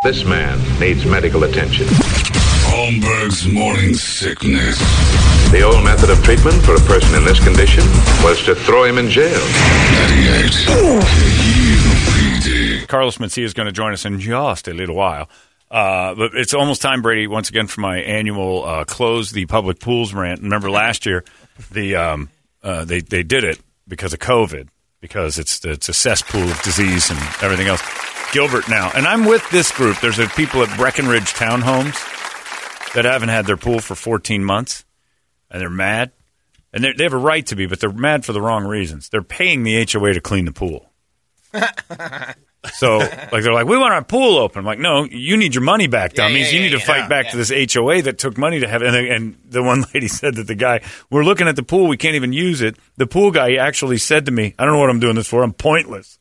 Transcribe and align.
This 0.00 0.24
man 0.24 0.60
needs 0.78 1.04
medical 1.04 1.42
attention. 1.42 1.84
Holmberg's 2.70 3.48
morning 3.52 3.94
sickness. 3.94 4.78
The 5.50 5.62
old 5.62 5.82
method 5.82 6.08
of 6.08 6.22
treatment 6.22 6.62
for 6.62 6.76
a 6.76 6.80
person 6.86 7.16
in 7.16 7.24
this 7.24 7.42
condition 7.42 7.82
was 8.22 8.40
to 8.44 8.54
throw 8.54 8.84
him 8.84 8.96
in 8.98 9.08
jail. 9.08 9.40
98 9.40 10.52
KUPD. 12.84 12.86
Carlos 12.86 13.18
Mencia 13.18 13.42
is 13.42 13.54
going 13.54 13.66
to 13.66 13.72
join 13.72 13.92
us 13.92 14.04
in 14.04 14.20
just 14.20 14.68
a 14.68 14.72
little 14.72 14.94
while. 14.94 15.28
Uh, 15.68 16.14
but 16.14 16.30
it's 16.34 16.54
almost 16.54 16.80
time, 16.80 17.02
Brady, 17.02 17.26
once 17.26 17.48
again 17.48 17.66
for 17.66 17.80
my 17.80 17.98
annual 17.98 18.64
uh, 18.64 18.84
close 18.84 19.32
the 19.32 19.46
public 19.46 19.80
pools 19.80 20.14
rant. 20.14 20.42
Remember 20.42 20.70
last 20.70 21.06
year, 21.06 21.24
the 21.72 21.96
um, 21.96 22.30
uh, 22.62 22.84
they 22.84 23.00
they 23.00 23.24
did 23.24 23.42
it 23.42 23.58
because 23.88 24.12
of 24.12 24.20
COVID, 24.20 24.68
because 25.00 25.38
it's 25.38 25.64
it's 25.64 25.88
a 25.88 25.94
cesspool 25.94 26.42
of 26.42 26.62
disease 26.62 27.10
and 27.10 27.18
everything 27.42 27.66
else. 27.66 27.82
Gilbert 28.32 28.68
now, 28.68 28.90
and 28.94 29.06
I'm 29.06 29.24
with 29.24 29.48
this 29.50 29.72
group. 29.72 30.00
There's 30.00 30.18
a 30.18 30.26
people 30.28 30.62
at 30.62 30.76
Breckenridge 30.76 31.32
Townhomes 31.32 31.96
that 32.92 33.04
haven't 33.04 33.30
had 33.30 33.46
their 33.46 33.56
pool 33.56 33.80
for 33.80 33.94
14 33.94 34.44
months, 34.44 34.84
and 35.50 35.60
they're 35.60 35.70
mad, 35.70 36.12
and 36.72 36.84
they're, 36.84 36.94
they 36.94 37.04
have 37.04 37.14
a 37.14 37.18
right 37.18 37.46
to 37.46 37.56
be, 37.56 37.66
but 37.66 37.80
they're 37.80 37.92
mad 37.92 38.24
for 38.24 38.32
the 38.32 38.40
wrong 38.42 38.66
reasons. 38.66 39.08
They're 39.08 39.22
paying 39.22 39.62
the 39.62 39.86
HOA 39.90 40.12
to 40.14 40.20
clean 40.20 40.44
the 40.44 40.52
pool. 40.52 40.87
So, 42.74 42.98
like, 42.98 43.30
they're 43.44 43.52
like, 43.52 43.66
we 43.66 43.78
want 43.78 43.94
our 43.94 44.02
pool 44.04 44.36
open. 44.36 44.58
I'm 44.58 44.64
like, 44.64 44.80
no, 44.80 45.04
you 45.04 45.36
need 45.36 45.54
your 45.54 45.62
money 45.62 45.86
back, 45.86 46.12
dummies. 46.14 46.52
you 46.52 46.60
need 46.60 46.70
to 46.70 46.80
fight 46.80 47.08
back 47.08 47.30
to 47.30 47.36
this 47.36 47.50
HOA 47.72 48.02
that 48.02 48.18
took 48.18 48.36
money 48.36 48.60
to 48.60 48.68
have 48.68 48.82
it. 48.82 48.92
And, 48.94 49.06
and 49.06 49.38
the 49.48 49.62
one 49.62 49.84
lady 49.94 50.08
said 50.08 50.34
that 50.34 50.48
the 50.48 50.56
guy, 50.56 50.80
we're 51.08 51.24
looking 51.24 51.46
at 51.48 51.54
the 51.56 51.62
pool, 51.62 51.86
we 51.86 51.96
can't 51.96 52.16
even 52.16 52.32
use 52.32 52.60
it. 52.60 52.76
The 52.96 53.06
pool 53.06 53.30
guy 53.30 53.54
actually 53.54 53.98
said 53.98 54.26
to 54.26 54.32
me, 54.32 54.54
I 54.58 54.64
don't 54.64 54.74
know 54.74 54.80
what 54.80 54.90
I'm 54.90 54.98
doing 55.00 55.14
this 55.14 55.28
for. 55.28 55.44
I'm 55.44 55.52
pointless. 55.52 56.18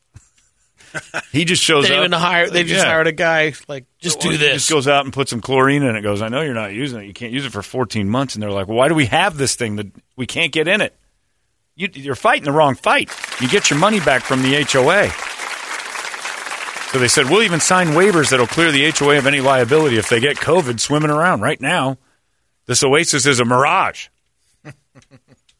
he 1.32 1.44
just 1.44 1.62
shows 1.63 1.85
They 1.88 1.96
up. 1.96 2.02
didn't 2.04 2.13
even 2.13 2.20
hire. 2.20 2.49
They 2.49 2.63
just 2.63 2.84
Yeah. 2.85 2.91
hired 2.91 3.07
a 3.07 3.12
guy. 3.13 3.54
Like, 3.68 3.85
just 3.99 4.20
do 4.21 4.30
He 4.30 4.38
this. 4.38 4.54
Just 4.54 4.70
goes 4.70 4.88
out 4.88 5.05
and 5.05 5.13
puts 5.13 5.32
some 5.32 5.41
chlorine 5.41 5.82
in 5.84 5.96
it. 5.96 6.02
Goes, 6.04 6.21
I 6.21 6.30
know 6.30 6.41
you're 6.41 6.54
not 6.54 6.71
using 6.71 7.02
it. 7.02 7.05
You 7.07 7.13
can't 7.13 7.34
use 7.34 7.46
it 7.46 7.52
for 7.52 7.63
14 7.63 8.07
months. 8.07 8.35
And 8.35 8.43
they're 8.43 8.52
like, 8.52 8.68
well, 8.68 8.77
why 8.77 8.87
do 8.90 8.96
we 8.96 9.07
have 9.07 9.37
this 9.37 9.55
thing 9.55 9.77
that 9.77 9.87
we 10.15 10.27
can't 10.27 10.52
get 10.52 10.68
in 10.68 10.82
it? 10.82 10.96
You, 11.78 11.90
you're 11.94 12.16
fighting 12.16 12.46
the 12.46 12.52
wrong 12.52 12.74
fight. 12.74 13.12
You 13.40 13.48
get 13.48 13.70
your 13.70 13.78
money 13.78 14.00
back 14.00 14.24
from 14.24 14.42
the 14.42 14.64
HOA. 14.64 15.10
So 16.92 16.98
they 16.98 17.08
said, 17.08 17.30
we'll 17.30 17.44
even 17.44 17.60
sign 17.60 17.90
waivers 17.90 18.32
that'll 18.32 18.48
clear 18.48 18.72
the 18.72 18.90
HOA 18.90 19.20
of 19.20 19.28
any 19.28 19.42
liability 19.42 19.98
if 19.98 20.10
they 20.10 20.20
get 20.20 20.38
COVID 20.38 20.80
swimming 20.80 21.12
around. 21.12 21.42
Right 21.42 21.62
now, 21.62 22.00
this 22.66 22.84
oasis 22.84 23.28
is 23.28 23.40
a 23.40 23.46
mirage. 23.46 24.08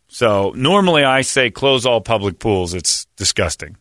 so 0.08 0.54
normally 0.56 1.04
I 1.04 1.22
say 1.22 1.52
close 1.52 1.86
all 1.86 2.02
public 2.02 2.40
pools. 2.40 2.74
It's 2.74 3.06
disgusting. 3.16 3.78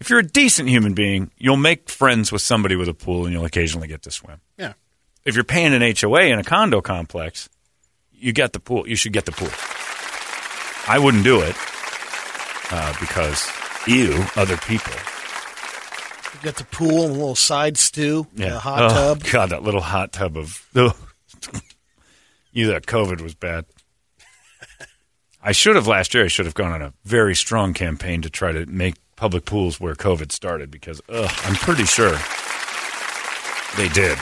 If 0.00 0.10
you're 0.10 0.18
a 0.18 0.26
decent 0.26 0.68
human 0.68 0.92
being, 0.92 1.30
you'll 1.38 1.56
make 1.56 1.88
friends 1.88 2.30
with 2.30 2.42
somebody 2.42 2.76
with 2.76 2.88
a 2.90 2.94
pool 2.94 3.24
and 3.24 3.32
you'll 3.32 3.46
occasionally 3.46 3.88
get 3.88 4.02
to 4.02 4.10
swim. 4.10 4.42
Yeah. 4.58 4.74
If 5.24 5.36
you're 5.36 5.44
paying 5.44 5.72
an 5.72 5.94
HOA 5.98 6.24
in 6.24 6.38
a 6.38 6.44
condo 6.44 6.82
complex, 6.82 7.48
you 8.12 8.34
get 8.34 8.52
the 8.52 8.60
pool. 8.60 8.86
You 8.86 8.96
should 8.96 9.14
get 9.14 9.24
the 9.24 9.32
pool. 9.32 9.77
I 10.88 10.98
wouldn't 10.98 11.24
do 11.24 11.40
it 11.40 11.54
uh, 12.70 12.94
because, 13.00 13.50
ew, 13.86 14.24
other 14.36 14.56
people. 14.56 14.92
You 16.34 16.40
got 16.42 16.56
the 16.56 16.64
pool 16.64 17.02
and 17.04 17.10
a 17.10 17.14
little 17.14 17.34
side 17.34 17.76
stew, 17.76 18.26
Yeah. 18.34 18.56
a 18.56 18.58
hot 18.58 18.82
Oh, 18.82 18.88
tub. 18.88 19.24
God, 19.30 19.50
that 19.50 19.62
little 19.62 19.80
hot 19.80 20.12
tub 20.12 20.36
of. 20.36 20.66
Ugh. 20.74 20.94
you 22.52 22.70
thought 22.72 22.86
COVID 22.86 23.20
was 23.20 23.34
bad. 23.34 23.64
I 25.42 25.52
should 25.52 25.76
have 25.76 25.86
last 25.86 26.14
year. 26.14 26.24
I 26.24 26.28
should 26.28 26.46
have 26.46 26.54
gone 26.54 26.72
on 26.72 26.82
a 26.82 26.92
very 27.04 27.34
strong 27.34 27.74
campaign 27.74 28.22
to 28.22 28.30
try 28.30 28.52
to 28.52 28.66
make 28.66 28.94
public 29.16 29.44
pools 29.44 29.80
where 29.80 29.94
COVID 29.94 30.32
started 30.32 30.70
because 30.70 31.00
ugh, 31.08 31.30
I'm 31.44 31.54
pretty 31.54 31.84
sure 31.84 32.10
they 33.76 33.88
did. 33.88 34.16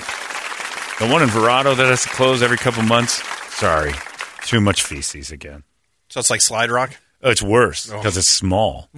The 0.98 1.06
one 1.12 1.23
in 1.23 1.28
Verrado 1.28 1.77
that 1.77 1.86
has 1.86 2.03
to 2.05 2.08
close 2.11 2.42
every 2.42 2.56
couple 2.56 2.83
months. 2.83 3.23
Sorry, 3.55 3.92
too 4.42 4.61
much 4.61 4.83
feces 4.83 5.30
again. 5.30 5.62
So 6.16 6.20
it's 6.20 6.30
like 6.30 6.40
Slide 6.40 6.70
Rock? 6.70 6.96
Oh, 7.22 7.28
it's 7.28 7.42
worse 7.42 7.90
because 7.90 8.16
it's 8.16 8.27
small. 8.27 8.88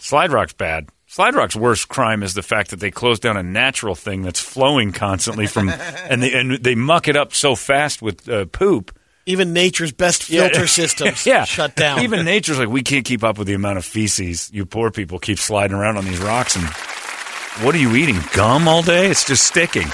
Slide 0.00 0.32
Rock's 0.32 0.54
bad. 0.54 0.88
Slide 1.06 1.34
Rock's 1.34 1.54
worst 1.54 1.90
crime 1.90 2.22
is 2.22 2.32
the 2.32 2.42
fact 2.42 2.70
that 2.70 2.80
they 2.80 2.90
close 2.90 3.18
down 3.18 3.36
a 3.36 3.42
natural 3.42 3.94
thing 3.94 4.22
that's 4.22 4.40
flowing 4.40 4.92
constantly 4.92 5.46
from, 5.46 5.68
and 6.08 6.22
they 6.22 6.32
and 6.32 6.64
they 6.64 6.74
muck 6.74 7.08
it 7.08 7.16
up 7.16 7.34
so 7.34 7.56
fast 7.56 8.00
with 8.00 8.26
uh, 8.26 8.46
poop. 8.46 8.98
Even 9.26 9.52
nature's 9.52 9.92
best 9.92 10.22
filter 10.22 10.66
systems 10.66 11.26
yeah, 11.26 11.44
shut 11.44 11.76
down. 11.76 12.00
Even 12.04 12.24
nature's 12.24 12.58
like 12.58 12.70
we 12.70 12.82
can't 12.82 13.04
keep 13.04 13.22
up 13.22 13.36
with 13.36 13.48
the 13.48 13.54
amount 13.54 13.76
of 13.76 13.84
feces 13.84 14.50
you 14.50 14.64
poor 14.64 14.90
people 14.90 15.18
keep 15.18 15.38
sliding 15.38 15.76
around 15.76 15.98
on 15.98 16.06
these 16.06 16.20
rocks. 16.20 16.56
And 16.56 16.64
what 17.66 17.74
are 17.74 17.78
you 17.78 17.94
eating? 17.96 18.16
Gum 18.32 18.66
all 18.66 18.80
day? 18.80 19.10
It's 19.10 19.26
just 19.26 19.44
sticking. 19.44 19.88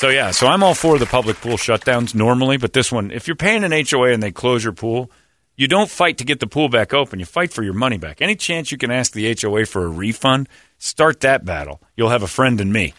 So 0.00 0.08
yeah, 0.08 0.30
so 0.30 0.46
I'm 0.46 0.62
all 0.62 0.72
for 0.72 0.98
the 0.98 1.04
public 1.04 1.36
pool 1.42 1.58
shutdowns 1.58 2.14
normally, 2.14 2.56
but 2.56 2.72
this 2.72 2.90
one, 2.90 3.10
if 3.10 3.28
you're 3.28 3.36
paying 3.36 3.64
an 3.64 3.72
HOA 3.86 4.12
and 4.12 4.22
they 4.22 4.32
close 4.32 4.64
your 4.64 4.72
pool, 4.72 5.10
you 5.56 5.68
don't 5.68 5.90
fight 5.90 6.16
to 6.16 6.24
get 6.24 6.40
the 6.40 6.46
pool 6.46 6.70
back 6.70 6.94
open. 6.94 7.18
You 7.18 7.26
fight 7.26 7.52
for 7.52 7.62
your 7.62 7.74
money 7.74 7.98
back. 7.98 8.22
Any 8.22 8.34
chance 8.34 8.72
you 8.72 8.78
can 8.78 8.90
ask 8.90 9.12
the 9.12 9.36
HOA 9.38 9.66
for 9.66 9.84
a 9.84 9.90
refund, 9.90 10.48
start 10.78 11.20
that 11.20 11.44
battle. 11.44 11.82
You'll 11.96 12.08
have 12.08 12.22
a 12.22 12.26
friend 12.26 12.62
in 12.62 12.72
me. 12.72 12.94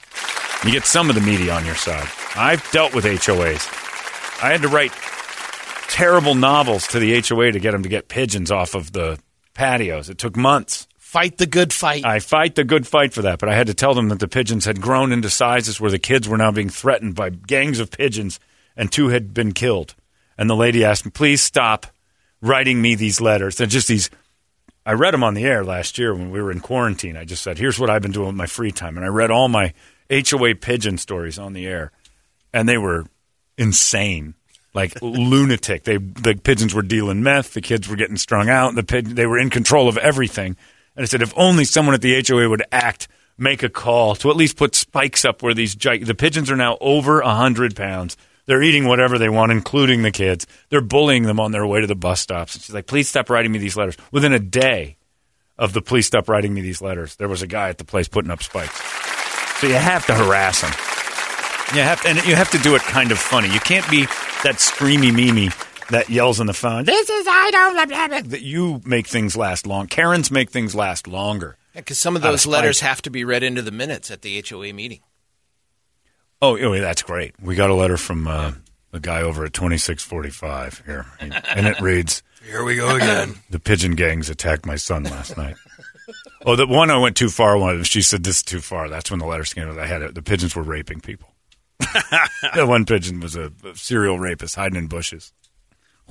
You 0.63 0.72
get 0.72 0.85
some 0.85 1.09
of 1.09 1.16
the 1.16 1.22
media 1.22 1.56
on 1.56 1.66
your 1.66 1.73
side. 1.73 2.07
I've 2.35 2.69
dealt 2.69 2.94
with 2.94 3.06
HOAs. 3.06 4.44
I 4.44 4.51
had 4.51 4.62
to 4.62 4.68
write 4.68 4.91
terrible 5.88 6.35
novels 6.35 6.85
to 6.89 7.00
the 7.00 7.19
HOA 7.19 7.51
to 7.53 7.59
get 7.59 7.72
them 7.72 7.81
to 7.81 7.89
get 7.89 8.09
pigeons 8.09 8.51
off 8.51 8.75
of 8.75 8.91
the 8.91 9.18
patios. 9.56 10.12
It 10.12 10.19
took 10.19 10.38
months. 10.38 10.88
Fight 11.12 11.40
the 11.40 11.46
good 11.46 11.74
fight. 11.74 12.06
I 12.06 12.20
fight 12.20 12.56
the 12.56 12.64
good 12.64 12.88
fight 12.88 13.12
for 13.12 13.24
that, 13.24 13.38
but 13.38 13.50
I 13.50 13.54
had 13.54 13.68
to 13.68 13.74
tell 13.74 13.94
them 13.94 14.08
that 14.08 14.20
the 14.20 14.30
pigeons 14.30 14.64
had 14.64 14.80
grown 14.80 15.12
into 15.12 15.30
sizes 15.30 15.78
where 15.78 15.92
the 15.92 16.00
kids 16.00 16.26
were 16.26 16.38
now 16.38 16.54
being 16.54 16.70
threatened 16.70 17.16
by 17.16 17.32
gangs 17.32 17.82
of 17.82 17.92
pigeons, 17.92 18.40
and 18.78 18.90
two 18.90 19.10
had 19.10 19.34
been 19.34 19.52
killed. 19.52 19.94
And 20.38 20.50
the 20.50 20.56
lady 20.56 20.86
asked 20.86 21.04
me, 21.04 21.12
"Please 21.12 21.42
stop 21.42 21.88
writing 22.40 22.82
me 22.82 22.96
these 22.96 23.20
letters." 23.20 23.60
And 23.60 23.70
just 23.70 23.90
these, 23.90 24.10
I 24.86 24.94
read 24.94 25.14
them 25.14 25.22
on 25.22 25.34
the 25.34 25.44
air 25.44 25.66
last 25.66 25.98
year 25.98 26.14
when 26.14 26.32
we 26.32 26.42
were 26.42 26.50
in 26.50 26.62
quarantine. 26.62 27.18
I 27.18 27.26
just 27.26 27.44
said, 27.44 27.58
"Here's 27.58 27.78
what 27.78 27.90
I've 27.90 28.02
been 28.02 28.14
doing 28.14 28.28
with 28.28 28.36
my 28.38 28.46
free 28.46 28.72
time," 28.72 28.96
and 28.96 29.06
I 29.06 29.10
read 29.10 29.32
all 29.32 29.50
my 29.50 29.74
HOA 30.10 30.56
pigeon 30.56 30.98
stories 30.98 31.38
on 31.38 31.52
the 31.52 31.68
air, 31.68 31.92
and 32.54 32.70
they 32.70 32.78
were 32.78 33.06
insane. 33.58 34.36
Like 34.74 34.94
lunatic. 35.02 35.84
They 35.84 35.98
the 35.98 36.40
pigeons 36.42 36.74
were 36.74 36.82
dealing 36.82 37.22
meth. 37.22 37.54
The 37.54 37.60
kids 37.60 37.90
were 37.90 37.98
getting 37.98 38.16
strung 38.16 38.48
out. 38.48 38.76
The 38.76 39.02
they 39.02 39.26
were 39.26 39.38
in 39.38 39.50
control 39.50 39.90
of 39.90 39.98
everything. 39.98 40.56
And 40.96 41.03
I 41.03 41.06
said, 41.06 41.22
if 41.22 41.34
only 41.38 41.66
someone 41.66 41.96
at 41.96 42.02
the 42.02 42.24
HOA 42.28 42.50
would 42.50 42.63
act, 42.72 43.07
make 43.38 43.63
a 43.63 43.69
call 43.69 44.16
to 44.16 44.29
at 44.29 44.35
least 44.35 44.57
put 44.57 44.75
spikes 44.75 45.25
up 45.25 45.41
where 45.41 45.53
these 45.53 45.75
gi- 45.75 46.03
the 46.03 46.16
pigeons 46.16 46.52
are 46.52 46.56
now 46.56 46.78
over 46.81 47.22
a 47.22 47.34
hundred 47.34 47.75
pounds. 47.75 48.18
They're 48.46 48.63
eating 48.63 48.85
whatever 48.85 49.18
they 49.18 49.30
want, 49.30 49.51
including 49.51 50.01
the 50.01 50.12
kids. 50.12 50.46
They're 50.69 50.81
bullying 50.81 51.24
them 51.24 51.40
on 51.40 51.51
their 51.51 51.66
way 51.66 51.81
to 51.81 51.88
the 51.88 51.96
bus 51.96 52.22
stops. 52.22 52.56
And 52.56 52.63
she's 52.63 52.74
like, 52.74 52.88
please 52.88 53.07
stop 53.07 53.30
writing 53.30 53.51
me 53.51 53.59
these 53.59 53.78
letters. 53.78 53.97
Within 54.12 54.34
a 54.34 54.40
day 54.40 54.97
of 55.57 55.74
the 55.74 55.81
please 55.81 56.07
stop 56.07 56.28
writing 56.28 56.53
me 56.53 56.62
these 56.62 56.81
letters, 56.81 57.16
there 57.16 57.30
was 57.30 57.41
a 57.41 57.47
guy 57.47 57.69
at 57.69 57.78
the 57.78 57.85
place 57.85 58.07
putting 58.07 58.31
up 58.31 58.44
spikes. 58.44 58.78
So 59.59 59.68
you 59.68 59.75
have 59.75 60.06
to 60.07 60.16
harass 60.16 60.62
them. 60.62 60.72
You 61.75 61.84
have 61.84 62.01
to, 62.01 62.09
and 62.09 62.25
you 62.25 62.35
have 62.35 62.51
to 62.51 62.57
do 62.57 62.75
it 62.75 62.81
kind 62.81 63.12
of 63.12 63.19
funny. 63.19 63.47
You 63.53 63.59
can't 63.59 63.90
be 63.90 64.06
that 64.44 64.56
screamy 64.56 65.13
Mimi 65.13 65.50
that 65.91 66.09
yells 66.09 66.40
on 66.40 66.47
the 66.47 66.53
phone. 66.53 66.85
This 66.85 67.09
is 67.09 67.28
I 67.28 67.52
don't 67.52 67.74
blah, 67.74 67.85
blah, 67.85 68.07
blah," 68.07 68.29
that 68.29 68.41
you 68.41 68.81
make 68.85 69.07
things 69.07 69.38
last 69.38 69.66
long. 69.68 69.88
Karens 69.88 70.31
make 70.31 70.50
things 70.50 70.75
last 70.75 71.07
longer. 71.07 71.57
Because 71.74 71.97
some 72.00 72.16
of 72.16 72.24
Out 72.24 72.28
of 72.28 72.34
those 72.34 72.46
letters 72.46 72.81
have 72.81 73.02
to 73.03 73.09
be 73.09 73.24
read 73.24 73.44
into 73.44 73.62
the 73.62 73.72
minutes 73.72 74.12
at 74.12 74.22
the 74.22 74.44
HOA 74.47 74.74
meeting. 74.74 75.00
Oh, 76.41 76.57
oh, 76.57 76.80
that's 76.80 77.03
great. 77.03 77.35
We 77.41 77.56
got 77.56 77.69
a 77.69 77.75
letter 77.75 77.97
from 77.97 78.28
uh, 78.28 78.53
a 78.91 79.00
guy 79.00 79.22
over 79.22 79.46
at 79.46 79.53
twenty 79.53 79.78
six 79.78 80.03
forty 80.03 80.31
five 80.31 80.81
here, 80.85 81.06
and 81.19 81.68
it 81.68 81.80
reads. 81.80 82.24
Here 82.44 82.63
we 82.63 82.75
go 82.75 82.96
again. 82.96 83.35
The 83.51 83.59
pigeon 83.59 83.96
gangs 83.96 84.30
attacked 84.30 84.66
my 84.66 84.75
son 84.75 85.03
last 85.03 85.38
night. 85.38 85.56
Oh, 86.46 86.56
the 86.56 86.66
one 86.66 86.90
I 86.90 86.97
went 86.97 87.16
too 87.16 87.30
far. 87.30 87.57
One 87.57 87.84
she 87.84 88.01
said 88.01 88.24
this 88.24 88.38
is 88.38 88.44
too 88.44 88.62
far. 88.62 88.90
That's 88.90 89.12
when 89.12 89.19
the 89.19 89.25
letters 89.25 89.53
came. 89.53 89.69
I 89.78 89.86
had 89.86 90.01
it. 90.01 90.16
The 90.16 90.24
pigeons 90.24 90.56
were 90.56 90.63
raping 90.63 91.00
people. 91.00 91.30
the 92.56 92.66
one 92.66 92.86
pigeon 92.86 93.19
was 93.19 93.36
a, 93.36 93.51
a 93.63 93.75
serial 93.75 94.19
rapist 94.19 94.56
hiding 94.56 94.77
in 94.77 94.88
bushes. 94.88 95.33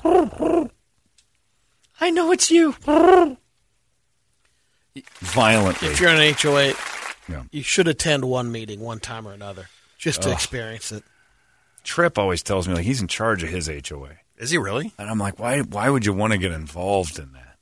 I 0.05 0.69
know 2.11 2.33
it's 2.33 2.51
you. 2.51 2.75
Violently. 5.21 5.89
if 5.89 6.01
you're 6.01 6.11
in 6.11 6.21
an 6.21 6.35
HOA, 6.35 6.75
Yeah. 7.29 7.45
you 7.53 7.63
should 7.63 7.87
attend 7.89 8.25
one 8.25 8.51
meeting 8.51 8.81
one 8.81 8.99
time 9.01 9.27
or 9.29 9.33
another 9.33 9.69
just 9.99 10.23
to 10.23 10.29
Ugh. 10.29 10.35
experience 10.35 10.91
it. 10.93 11.05
Trip 11.85 12.19
always 12.19 12.43
tells 12.43 12.67
me 12.69 12.75
like 12.75 12.85
he's 12.85 13.01
in 13.01 13.09
charge 13.09 13.43
of 13.43 13.49
his 13.51 13.69
HOA. 13.69 14.17
Is 14.37 14.51
he 14.51 14.59
really? 14.59 14.93
And 14.99 15.09
I'm 15.09 15.19
like, 15.19 15.39
why? 15.39 15.61
Why 15.61 15.89
would 15.91 16.05
you 16.07 16.13
want 16.13 16.33
to 16.33 16.39
get 16.39 16.53
involved 16.53 17.19
in 17.19 17.33
that? 17.33 17.57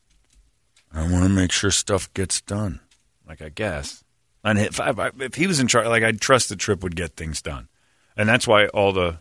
I 0.93 1.03
want 1.03 1.25
to 1.25 1.29
make 1.29 1.53
sure 1.53 1.71
stuff 1.71 2.13
gets 2.15 2.41
done. 2.41 2.81
Like 3.27 3.43
I 3.43 3.51
guess, 3.51 4.03
and 4.43 4.59
if 4.59 4.81
I, 4.81 5.11
if 5.21 5.35
he 5.35 5.47
was 5.47 5.61
in 5.61 5.69
charge, 5.69 5.87
like 5.87 6.03
I'd 6.03 6.21
trust 6.21 6.49
the 6.49 6.57
Trip 6.57 6.83
would 6.83 6.97
get 6.97 7.15
things 7.15 7.43
done, 7.43 7.69
and 8.17 8.27
that's 8.29 8.49
why 8.49 8.69
all 8.69 8.93
the 8.93 9.19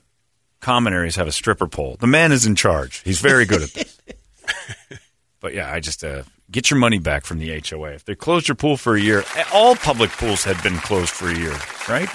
common 0.59 0.93
areas 0.93 1.15
have 1.15 1.27
a 1.27 1.31
stripper 1.31 1.67
pole. 1.67 1.97
The 1.99 2.07
man 2.07 2.31
is 2.31 2.45
in 2.45 2.55
charge. 2.55 3.01
He's 3.03 3.19
very 3.19 3.45
good 3.45 3.63
at 3.63 3.69
this. 3.73 3.99
but 5.39 5.53
yeah, 5.53 5.71
I 5.71 5.79
just 5.79 6.03
uh, 6.03 6.23
Get 6.49 6.71
your 6.71 6.79
money 6.79 6.97
back 6.97 7.25
from 7.25 7.39
the 7.39 7.61
HOA. 7.69 7.89
If 7.89 8.05
they 8.05 8.15
closed 8.15 8.47
your 8.47 8.55
pool 8.55 8.77
for 8.77 8.95
a 8.95 9.01
year, 9.01 9.25
all 9.53 9.75
public 9.75 10.11
pools 10.11 10.45
had 10.45 10.61
been 10.63 10.77
closed 10.77 11.09
for 11.09 11.27
a 11.27 11.37
year, 11.37 11.51
right? 11.89 12.07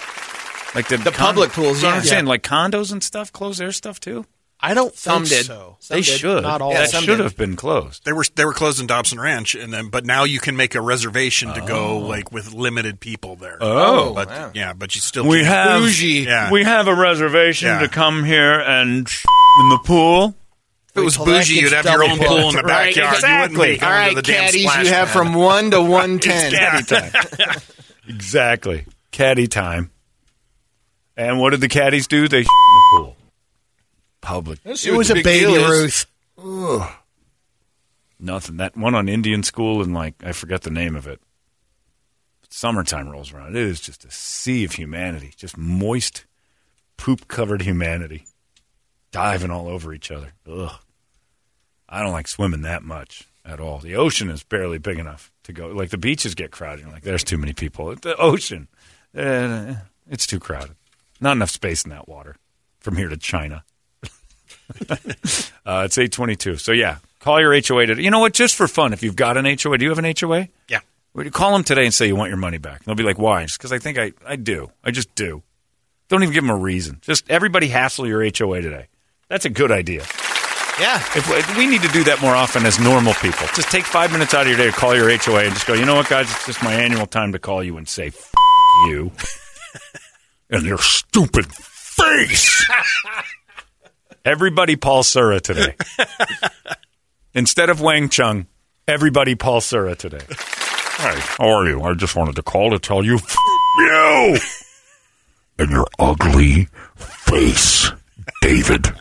Like 0.74 0.88
the, 0.88 0.96
The 0.96 1.12
public 1.12 1.50
pools, 1.50 1.82
That's 1.82 1.84
what 1.84 1.90
I'm 1.90 2.04
yeah. 2.04 2.10
saying. 2.10 2.24
Like 2.24 2.42
condos 2.42 2.92
and 2.92 3.02
stuff 3.02 3.30
close 3.30 3.58
their 3.58 3.72
stuff 3.72 4.00
too. 4.00 4.24
I 4.64 4.74
don't 4.74 4.94
Some 4.94 5.24
think 5.24 5.40
did. 5.40 5.46
so. 5.46 5.76
Some 5.80 5.96
they 5.96 6.02
did. 6.02 6.18
should. 6.20 6.42
Not 6.44 6.62
all. 6.62 6.72
That 6.72 6.88
some 6.90 7.02
should 7.02 7.16
did. 7.16 7.24
have 7.24 7.36
been 7.36 7.56
closed. 7.56 8.04
They 8.04 8.12
were 8.12 8.24
they 8.36 8.44
were 8.44 8.52
closed 8.52 8.80
in 8.80 8.86
Dobson 8.86 9.18
Ranch, 9.18 9.56
and 9.56 9.72
then 9.72 9.88
but 9.88 10.04
now 10.06 10.22
you 10.22 10.38
can 10.38 10.56
make 10.56 10.76
a 10.76 10.80
reservation 10.80 11.52
to 11.54 11.60
go 11.62 11.94
oh. 11.94 11.98
like 11.98 12.30
with 12.30 12.52
limited 12.54 13.00
people 13.00 13.34
there. 13.34 13.58
Oh. 13.60 14.10
oh. 14.10 14.14
but 14.14 14.28
wow. 14.28 14.50
yeah, 14.54 14.72
but 14.72 14.94
you 14.94 15.00
still 15.00 15.26
We 15.26 15.38
can't- 15.42 15.48
have 15.48 15.80
Bougie. 15.82 16.24
Yeah. 16.26 16.52
we 16.52 16.62
have 16.62 16.86
a 16.86 16.94
reservation 16.94 17.68
Yeah. 17.68 17.80
to 17.80 17.88
come 17.88 18.22
here 18.24 18.60
and 18.60 19.08
in 19.60 19.68
the 19.68 19.80
pool. 19.84 20.36
If 20.90 20.98
it 20.98 21.00
was 21.00 21.18
Wait 21.18 21.24
bougie, 21.26 21.54
you'd 21.54 21.72
have 21.72 21.86
your 21.86 22.04
own 22.04 22.18
pool 22.18 22.50
in 22.50 22.54
the. 22.56 22.62
Right, 22.62 22.94
backyard. 22.94 22.96
You 22.96 23.04
wouldn't 23.06 23.52
exactly. 23.54 23.72
be 23.72 23.78
going 23.78 23.92
All 23.92 24.08
to 24.10 24.14
the 24.16 24.22
damn 24.22 24.44
caddies, 24.44 24.62
splash 24.62 24.84
you 24.86 24.92
have 24.92 25.08
pad. 25.08 25.16
from 25.16 25.34
one 25.34 25.70
to 25.72 25.82
one 25.82 26.18
ten. 26.20 26.52
Caddy 26.52 26.82
time. 26.84 27.12
exactly. 28.08 28.84
Caddy 29.10 29.46
time. 29.48 29.90
And 31.16 31.40
what 31.40 31.50
did 31.50 31.60
the 31.62 31.68
caddies 31.68 32.06
do? 32.06 32.28
They 32.28 32.40
in 32.40 32.44
the 32.44 32.82
pool. 32.96 33.16
Public. 34.22 34.60
It 34.64 34.92
was 34.96 35.10
a 35.10 35.16
baby 35.16 35.52
Ruth. 35.58 36.06
Nothing. 38.18 38.56
That 38.56 38.76
one 38.76 38.94
on 38.94 39.08
Indian 39.08 39.42
School 39.42 39.82
and 39.82 39.92
like 39.92 40.14
I 40.24 40.32
forget 40.32 40.62
the 40.62 40.70
name 40.70 40.96
of 40.96 41.06
it. 41.06 41.20
Summertime 42.48 43.08
rolls 43.08 43.32
around. 43.32 43.56
It 43.56 43.62
is 43.62 43.80
just 43.80 44.04
a 44.04 44.10
sea 44.10 44.64
of 44.64 44.72
humanity, 44.72 45.32
just 45.36 45.56
moist, 45.56 46.26
poop 46.96 47.26
covered 47.26 47.62
humanity, 47.62 48.26
diving 49.10 49.50
all 49.50 49.68
over 49.68 49.92
each 49.92 50.10
other. 50.10 50.32
Ugh. 50.48 50.70
I 51.88 52.00
don't 52.02 52.12
like 52.12 52.28
swimming 52.28 52.62
that 52.62 52.82
much 52.82 53.28
at 53.44 53.58
all. 53.58 53.78
The 53.78 53.96
ocean 53.96 54.30
is 54.30 54.42
barely 54.44 54.78
big 54.78 54.98
enough 54.98 55.32
to 55.44 55.52
go. 55.52 55.68
Like 55.68 55.90
the 55.90 55.98
beaches 55.98 56.34
get 56.34 56.52
crowded. 56.52 56.82
You're 56.82 56.92
like 56.92 57.02
there's 57.02 57.24
too 57.24 57.38
many 57.38 57.54
people. 57.54 57.94
The 57.96 58.16
ocean, 58.16 58.68
eh, 59.14 59.74
it's 60.08 60.26
too 60.26 60.38
crowded. 60.38 60.76
Not 61.20 61.32
enough 61.32 61.50
space 61.50 61.84
in 61.84 61.90
that 61.90 62.08
water 62.08 62.36
from 62.80 62.96
here 62.96 63.08
to 63.08 63.16
China. 63.16 63.64
Uh, 65.64 65.82
it's 65.86 65.96
eight 65.96 66.10
twenty-two. 66.10 66.56
So 66.56 66.72
yeah, 66.72 66.96
call 67.20 67.40
your 67.40 67.52
HOA 67.52 67.86
today. 67.86 68.02
You 68.02 68.10
know 68.10 68.18
what? 68.18 68.32
Just 68.34 68.56
for 68.56 68.66
fun, 68.66 68.92
if 68.92 69.04
you've 69.04 69.14
got 69.14 69.36
an 69.36 69.44
HOA, 69.44 69.78
do 69.78 69.84
you 69.84 69.90
have 69.90 69.98
an 70.00 70.12
HOA? 70.18 70.48
Yeah. 70.68 70.80
Well, 71.14 71.24
you 71.24 71.30
call 71.30 71.52
them 71.52 71.62
today 71.62 71.84
and 71.84 71.94
say 71.94 72.08
you 72.08 72.16
want 72.16 72.30
your 72.30 72.36
money 72.38 72.58
back. 72.58 72.78
And 72.78 72.86
they'll 72.86 72.96
be 72.96 73.04
like, 73.04 73.16
"Why?" 73.18 73.44
Just 73.44 73.58
because 73.58 73.70
I 73.72 73.78
think 73.78 73.96
I, 73.96 74.12
I 74.26 74.34
do. 74.34 74.70
I 74.82 74.90
just 74.90 75.14
do. 75.14 75.42
Don't 76.08 76.22
even 76.24 76.34
give 76.34 76.42
them 76.42 76.50
a 76.50 76.58
reason. 76.58 76.98
Just 77.00 77.30
everybody 77.30 77.68
hassle 77.68 78.08
your 78.08 78.22
HOA 78.22 78.60
today. 78.60 78.88
That's 79.28 79.44
a 79.44 79.50
good 79.50 79.70
idea. 79.70 80.00
Yeah. 80.80 80.96
If, 81.14 81.30
if 81.30 81.56
we 81.56 81.66
need 81.68 81.82
to 81.82 81.88
do 81.88 82.02
that 82.04 82.20
more 82.20 82.34
often 82.34 82.66
as 82.66 82.80
normal 82.80 83.14
people, 83.14 83.46
just 83.54 83.70
take 83.70 83.84
five 83.84 84.10
minutes 84.10 84.34
out 84.34 84.42
of 84.42 84.48
your 84.48 84.56
day 84.58 84.66
to 84.66 84.72
call 84.72 84.96
your 84.96 85.08
HOA 85.16 85.44
and 85.44 85.54
just 85.54 85.66
go. 85.66 85.74
You 85.74 85.84
know 85.86 85.94
what, 85.94 86.08
guys? 86.08 86.28
It's 86.30 86.46
just 86.46 86.62
my 86.62 86.74
annual 86.74 87.06
time 87.06 87.32
to 87.32 87.38
call 87.38 87.62
you 87.62 87.76
and 87.76 87.88
say 87.88 88.08
F- 88.08 88.32
you 88.88 89.12
and 90.50 90.64
your 90.64 90.78
stupid 90.78 91.46
face. 91.54 92.68
Everybody 94.24 94.76
Paul 94.76 95.02
Sura 95.02 95.40
today. 95.40 95.74
Instead 97.34 97.70
of 97.70 97.80
Wang 97.80 98.08
Chung, 98.08 98.46
everybody 98.86 99.34
Paul 99.34 99.60
Sura 99.60 99.96
today. 99.96 100.24
Hi, 100.30 101.18
how 101.18 101.48
are 101.48 101.68
you? 101.68 101.82
I 101.82 101.94
just 101.94 102.14
wanted 102.14 102.36
to 102.36 102.42
call 102.42 102.70
to 102.70 102.78
tell 102.78 103.04
you 103.04 103.16
F- 103.16 103.36
you 103.78 104.36
and 105.58 105.70
your 105.70 105.86
ugly 105.98 106.68
face, 106.96 107.90
David. 108.42 108.86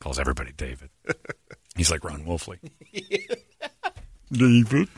Calls 0.00 0.18
everybody 0.18 0.52
David. 0.56 0.90
He's 1.76 1.90
like 1.90 2.02
Ron 2.04 2.24
Wolfley. 2.24 2.58
David. 4.32 4.88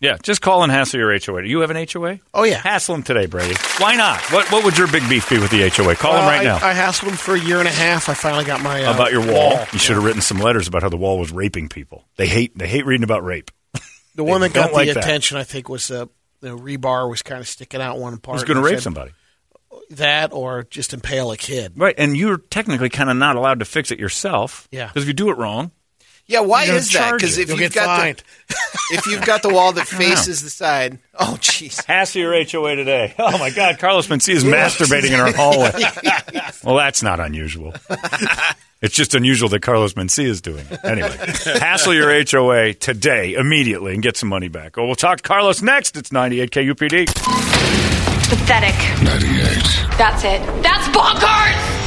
Yeah, 0.00 0.16
just 0.22 0.40
call 0.40 0.62
and 0.62 0.72
hassle 0.72 0.98
your 0.98 1.10
HOA. 1.12 1.42
Do 1.42 1.48
you 1.48 1.60
have 1.60 1.70
an 1.70 1.86
HOA? 1.92 2.18
Oh, 2.32 2.44
yeah. 2.44 2.56
Hassle 2.58 2.94
him 2.94 3.02
today, 3.02 3.26
Brady. 3.26 3.54
Why 3.78 3.96
not? 3.96 4.20
What 4.32 4.50
What 4.50 4.64
would 4.64 4.78
your 4.78 4.88
big 4.90 5.06
beef 5.10 5.28
be 5.28 5.38
with 5.38 5.50
the 5.50 5.68
HOA? 5.68 5.94
Call 5.94 6.12
him 6.12 6.20
Well, 6.20 6.28
right 6.28 6.40
I, 6.40 6.44
now. 6.44 6.56
I 6.56 6.72
hassled 6.72 7.08
him 7.08 7.16
for 7.16 7.34
a 7.34 7.38
year 7.40 7.58
and 7.58 7.68
a 7.68 7.72
half. 7.72 8.08
I 8.08 8.14
finally 8.14 8.44
got 8.44 8.62
my 8.62 8.82
uh, 8.84 8.94
about 8.94 9.12
your 9.12 9.26
wall. 9.30 9.58
You 9.72 9.78
should 9.78 9.96
have 9.96 10.04
written 10.04 10.22
some 10.22 10.38
letters 10.38 10.66
about 10.68 10.82
how 10.82 10.88
the 10.88 10.96
wall 10.96 11.18
was 11.18 11.30
raping 11.32 11.68
people. 11.68 12.04
They 12.16 12.26
hate 12.26 12.56
they 12.56 12.66
hate 12.66 12.86
reading 12.86 13.04
about 13.04 13.24
rape. 13.24 13.50
The 14.16 14.24
one 14.24 14.40
that 14.40 14.52
got 14.52 14.66
don't 14.66 14.74
like 14.74 14.88
the 14.88 14.94
that. 14.94 15.04
attention, 15.04 15.36
I 15.38 15.44
think, 15.44 15.68
was 15.68 15.90
uh, 15.90 16.06
the 16.40 16.48
rebar 16.56 17.08
was 17.08 17.22
kind 17.22 17.40
of 17.40 17.46
sticking 17.46 17.80
out 17.80 17.98
one 17.98 18.18
part. 18.18 18.38
Who's 18.38 18.44
going 18.44 18.56
to 18.56 18.62
rape 18.62 18.74
said 18.76 18.82
somebody? 18.82 19.12
That 19.90 20.32
or 20.32 20.64
just 20.64 20.92
impale 20.92 21.30
a 21.30 21.36
kid. 21.36 21.74
Right, 21.76 21.94
and 21.96 22.16
you're 22.16 22.38
technically 22.38 22.88
kind 22.90 23.08
of 23.08 23.16
not 23.16 23.36
allowed 23.36 23.60
to 23.60 23.64
fix 23.64 23.90
it 23.92 23.98
yourself. 24.00 24.66
Yeah. 24.72 24.88
because 24.88 25.04
if 25.04 25.08
you 25.08 25.14
do 25.14 25.30
it 25.30 25.36
wrong, 25.38 25.70
Yeah, 26.30 26.40
why 26.40 26.62
is 26.64 26.92
that? 26.92 27.14
Because 27.14 27.38
if 27.38 27.48
You'll 27.48 27.60
you've 27.60 27.74
got 27.74 27.98
fined. 27.98 28.22
the 28.48 28.54
if 28.92 29.06
you've 29.06 29.26
got 29.26 29.42
the 29.42 29.48
wall 29.48 29.72
that 29.72 29.88
faces 29.88 30.42
the 30.42 30.48
side, 30.50 31.00
oh 31.18 31.36
jeez, 31.40 31.84
hassle 31.84 32.20
your 32.20 32.32
HOA 32.44 32.76
today. 32.76 33.14
Oh 33.18 33.36
my 33.38 33.50
God, 33.50 33.78
Carlos 33.80 34.06
Mencia 34.06 34.32
is 34.34 34.44
masturbating 34.44 35.08
in 35.12 35.18
our 35.20 35.32
hallway. 35.32 35.72
well, 36.64 36.76
that's 36.76 37.02
not 37.02 37.18
unusual. 37.20 37.74
It's 38.80 38.94
just 38.94 39.14
unusual 39.14 39.48
that 39.50 39.60
Carlos 39.60 39.94
Mencia 39.94 40.24
is 40.24 40.40
doing 40.40 40.64
it. 40.70 40.78
Anyway, 40.84 41.14
hassle 41.58 41.94
your 41.94 42.10
HOA 42.24 42.74
today, 42.74 43.34
immediately, 43.34 43.92
and 43.94 44.02
get 44.02 44.16
some 44.16 44.28
money 44.28 44.48
back. 44.48 44.78
Oh, 44.78 44.86
we'll 44.86 44.94
talk 44.94 45.18
to 45.18 45.22
Carlos 45.22 45.62
next. 45.62 45.96
It's 45.96 46.12
98 46.12 46.50
KUPD. 46.50 47.06
Pathetic. 48.28 48.74
98. 49.02 49.98
That's 49.98 50.24
it. 50.24 50.62
That's 50.62 50.88
bonkers! 50.96 51.79